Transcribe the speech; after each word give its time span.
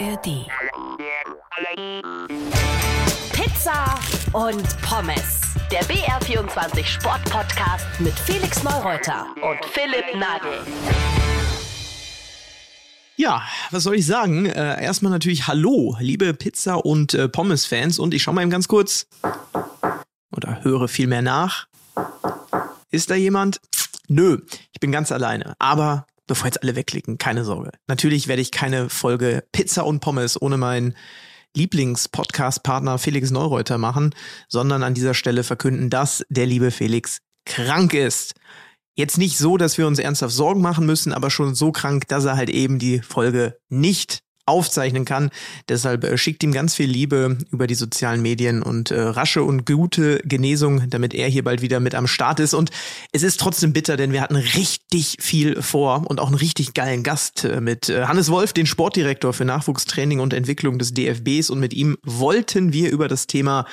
ARD. 0.00 0.46
Pizza 3.32 3.98
und 4.32 4.80
Pommes. 4.82 5.40
Der 5.72 5.82
BR24 5.82 6.84
Sport-Podcast 6.84 7.84
mit 7.98 8.12
Felix 8.12 8.62
Neureuter 8.62 9.26
und 9.42 9.64
Philipp 9.64 10.14
Nagel. 10.14 10.60
Ja, 13.16 13.42
was 13.72 13.82
soll 13.82 13.96
ich 13.96 14.06
sagen? 14.06 14.46
Äh, 14.46 14.82
erstmal 14.82 15.10
natürlich 15.10 15.48
Hallo, 15.48 15.96
liebe 15.98 16.32
Pizza- 16.32 16.84
und 16.84 17.14
äh, 17.14 17.28
Pommes-Fans. 17.28 17.98
Und 17.98 18.14
ich 18.14 18.22
schau 18.22 18.32
mal 18.32 18.42
eben 18.42 18.50
ganz 18.50 18.68
kurz 18.68 19.08
oder 20.30 20.62
höre 20.62 20.86
viel 20.86 21.08
mehr 21.08 21.22
nach. 21.22 21.66
Ist 22.90 23.10
da 23.10 23.16
jemand? 23.16 23.60
Nö, 24.06 24.38
ich 24.72 24.78
bin 24.80 24.92
ganz 24.92 25.10
alleine. 25.10 25.54
Aber 25.58 26.06
bevor 26.28 26.46
jetzt 26.46 26.62
alle 26.62 26.76
wegklicken, 26.76 27.18
keine 27.18 27.44
Sorge. 27.44 27.72
Natürlich 27.88 28.28
werde 28.28 28.42
ich 28.42 28.52
keine 28.52 28.88
Folge 28.88 29.42
Pizza 29.50 29.84
und 29.84 29.98
Pommes 29.98 30.40
ohne 30.40 30.56
meinen 30.56 30.94
Lieblings-Podcast-Partner 31.56 32.98
Felix 32.98 33.30
Neureuter 33.30 33.78
machen, 33.78 34.14
sondern 34.48 34.84
an 34.84 34.94
dieser 34.94 35.14
Stelle 35.14 35.42
verkünden, 35.42 35.90
dass 35.90 36.24
der 36.28 36.46
liebe 36.46 36.70
Felix 36.70 37.18
krank 37.44 37.94
ist. 37.94 38.34
Jetzt 38.94 39.18
nicht 39.18 39.38
so, 39.38 39.56
dass 39.56 39.78
wir 39.78 39.86
uns 39.86 39.98
ernsthaft 39.98 40.34
Sorgen 40.34 40.60
machen 40.60 40.86
müssen, 40.86 41.12
aber 41.12 41.30
schon 41.30 41.54
so 41.54 41.72
krank, 41.72 42.06
dass 42.08 42.24
er 42.24 42.36
halt 42.36 42.50
eben 42.50 42.78
die 42.78 43.00
Folge 43.00 43.56
nicht 43.68 44.22
aufzeichnen 44.48 45.04
kann. 45.04 45.30
Deshalb 45.68 46.04
äh, 46.04 46.18
schickt 46.18 46.42
ihm 46.42 46.52
ganz 46.52 46.74
viel 46.74 46.90
Liebe 46.90 47.38
über 47.50 47.66
die 47.66 47.74
sozialen 47.74 48.22
Medien 48.22 48.62
und 48.62 48.90
äh, 48.90 49.00
rasche 49.00 49.42
und 49.42 49.66
gute 49.66 50.18
Genesung, 50.24 50.90
damit 50.90 51.14
er 51.14 51.28
hier 51.28 51.44
bald 51.44 51.62
wieder 51.62 51.80
mit 51.80 51.94
am 51.94 52.06
Start 52.06 52.40
ist. 52.40 52.54
Und 52.54 52.70
es 53.12 53.22
ist 53.22 53.38
trotzdem 53.40 53.72
bitter, 53.72 53.96
denn 53.96 54.12
wir 54.12 54.20
hatten 54.20 54.36
richtig 54.36 55.18
viel 55.20 55.62
vor 55.62 56.04
und 56.08 56.20
auch 56.20 56.28
einen 56.28 56.36
richtig 56.36 56.74
geilen 56.74 57.02
Gast 57.02 57.44
äh, 57.44 57.60
mit 57.60 57.88
äh, 57.88 58.06
Hannes 58.06 58.30
Wolf, 58.30 58.52
den 58.52 58.66
Sportdirektor 58.66 59.32
für 59.32 59.44
Nachwuchstraining 59.44 60.20
und 60.20 60.32
Entwicklung 60.32 60.78
des 60.78 60.94
DFBs. 60.94 61.50
Und 61.50 61.60
mit 61.60 61.74
ihm 61.74 61.98
wollten 62.02 62.72
wir 62.72 62.90
über 62.90 63.08
das 63.08 63.26
Thema 63.26 63.66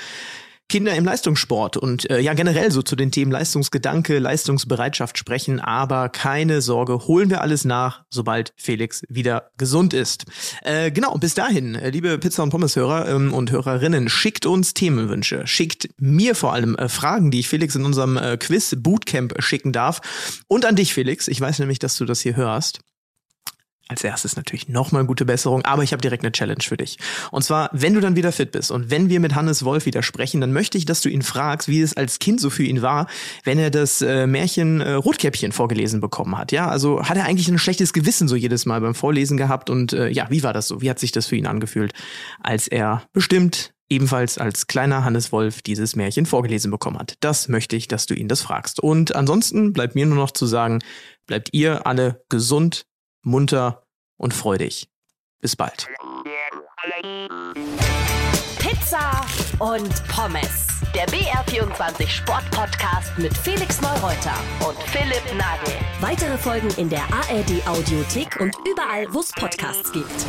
Kinder 0.67 0.95
im 0.95 1.05
Leistungssport 1.05 1.77
und 1.77 2.09
äh, 2.09 2.19
ja 2.19 2.33
generell 2.33 2.71
so 2.71 2.81
zu 2.81 2.95
den 2.95 3.11
Themen 3.11 3.31
Leistungsgedanke, 3.31 4.17
Leistungsbereitschaft 4.19 5.17
sprechen. 5.17 5.59
Aber 5.59 6.09
keine 6.09 6.61
Sorge, 6.61 7.07
holen 7.07 7.30
wir 7.30 7.41
alles 7.41 7.66
nach, 7.66 8.03
sobald 8.09 8.53
Felix 8.57 9.03
wieder 9.07 9.52
gesund 9.57 9.94
ist. 9.94 10.25
Äh, 10.63 10.91
genau, 10.91 11.16
bis 11.17 11.35
dahin, 11.35 11.75
äh, 11.75 11.91
liebe 11.91 12.17
Pizza- 12.17 12.44
und 12.44 12.49
Pommes-Hörer 12.49 13.07
ähm, 13.09 13.33
und 13.33 13.52
Hörerinnen, 13.52 14.09
schickt 14.09 14.45
uns 14.45 14.73
Themenwünsche, 14.73 15.45
schickt 15.45 15.89
mir 15.99 16.33
vor 16.33 16.53
allem 16.53 16.75
äh, 16.75 16.89
Fragen, 16.89 17.29
die 17.29 17.41
ich 17.41 17.47
Felix 17.47 17.75
in 17.75 17.85
unserem 17.85 18.17
äh, 18.17 18.38
Quiz 18.38 18.75
Bootcamp 18.77 19.35
schicken 19.39 19.72
darf. 19.72 20.02
Und 20.47 20.66
an 20.66 20.75
dich, 20.75 20.94
Felix. 20.94 21.27
Ich 21.27 21.39
weiß 21.39 21.59
nämlich, 21.59 21.79
dass 21.79 21.95
du 21.97 22.05
das 22.05 22.22
hier 22.22 22.35
hörst 22.35 22.79
als 23.88 24.03
erstes 24.03 24.36
natürlich 24.36 24.67
nochmal 24.67 25.05
gute 25.05 25.25
Besserung, 25.25 25.64
aber 25.64 25.83
ich 25.83 25.91
habe 25.91 26.02
direkt 26.02 26.23
eine 26.23 26.31
Challenge 26.31 26.64
für 26.64 26.78
dich. 26.78 26.97
Und 27.31 27.44
zwar, 27.44 27.69
wenn 27.72 27.94
du 27.94 28.02
dann 28.02 28.16
wieder 28.16 28.31
fit 28.31 28.52
bist 28.52 28.72
und 28.72 28.89
wenn 28.89 29.09
wir 29.09 29.19
mit 29.19 29.36
Hannes 29.36 29.64
Wolf 29.64 29.86
wieder 29.86 30.02
sprechen, 30.02 30.41
dann 30.41 30.53
möchte 30.53 30.78
ich, 30.78 30.86
dass 30.86 31.02
du 31.02 31.09
ihn 31.09 31.22
fragst, 31.22 31.67
wie 31.67 31.81
es 31.81 31.95
als 31.95 32.19
Kind 32.19 32.41
so 32.41 32.50
für 32.50 32.63
ihn 32.63 32.81
war, 32.81 33.08
wenn 33.44 33.59
er 33.59 33.69
das 33.69 34.02
äh, 34.02 34.25
Märchen 34.25 34.81
äh, 34.81 34.94
Rotkäppchen 34.94 35.52
vorgelesen 35.52 36.02
bekommen 36.02 36.38
hat. 36.38 36.52
Ja, 36.52 36.67
also 36.67 37.03
hat 37.03 37.17
er 37.17 37.25
eigentlich 37.25 37.47
ein 37.47 37.59
schlechtes 37.59 37.94
Gewissen 37.94 38.28
so 38.28 38.36
jedes 38.36 38.66
Mal 38.66 38.81
beim 38.81 38.95
Vorlesen 38.95 39.38
gehabt 39.38 39.69
und 39.69 39.94
äh, 39.94 40.09
ja, 40.09 40.28
wie 40.30 40.44
war 40.44 40.53
das 40.53 40.67
so? 40.67 40.81
Wie 40.81 40.89
hat 40.89 41.00
sich 41.00 41.11
das 41.11 41.28
für 41.28 41.36
ihn 41.36 41.47
angefühlt, 41.47 41.94
als 42.41 42.67
er 42.67 43.03
bestimmt 43.13 43.75
ebenfalls 43.89 44.38
als 44.38 44.67
kleiner 44.67 45.03
Hannes 45.03 45.31
Wolf 45.31 45.61
dieses 45.61 45.95
Märchen 45.95 46.25
vorgelesen 46.25 46.72
bekommen 46.72 46.97
hat. 46.97 47.16
Das 47.19 47.47
möchte 47.47 47.75
ich, 47.75 47.88
dass 47.88 48.08
du 48.08 48.16
ihn 48.16 48.28
das 48.28 48.41
fragst. 48.41 48.80
Und 48.80 49.16
ansonsten 49.16 49.73
bleibt 49.73 49.95
mir 49.95 50.06
nur 50.06 50.17
noch 50.17 50.31
zu 50.31 50.47
sagen, 50.47 50.80
bleibt 51.28 51.50
ihr 51.52 51.86
alle 51.86 52.23
gesund, 52.30 52.86
munter 53.26 53.84
und 54.18 54.34
freudig. 54.34 54.90
Bis 55.42 55.56
bald. 55.56 55.88
Pizza 58.59 59.22
und 59.59 60.08
Pommes. 60.08 60.66
Der 60.94 61.08
BR24 61.08 62.08
Sport-Podcast 62.08 63.18
mit 63.18 63.35
Felix 63.38 63.81
Neureuter 63.81 64.34
und 64.66 64.78
Philipp 64.90 65.24
Nagel. 65.38 65.74
Weitere 66.00 66.38
Folgen 66.38 66.69
in 66.78 66.90
der 66.90 67.03
ARD 67.12 67.68
Audiothek 67.68 68.40
und 68.40 68.56
überall, 68.66 69.06
wo 69.14 69.19
es 69.19 69.31
Podcasts 69.34 69.91
gibt. 69.91 70.25